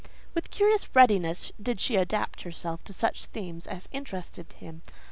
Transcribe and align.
With 0.33 0.49
curious 0.49 0.95
readiness 0.95 1.51
did 1.61 1.79
she 1.79 1.95
adapt 1.95 2.41
herself 2.41 2.83
to 2.85 2.91
such 2.91 3.25
themes 3.27 3.67
as 3.67 3.87
interested 3.93 4.51
him. 4.53 4.81